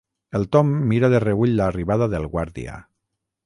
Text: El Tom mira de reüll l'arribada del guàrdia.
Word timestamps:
El 0.37 0.45
Tom 0.55 0.71
mira 0.93 1.11
de 1.15 1.19
reüll 1.25 1.53
l'arribada 1.59 2.11
del 2.15 2.29
guàrdia. 2.33 2.83